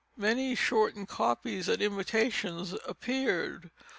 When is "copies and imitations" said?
1.09-2.73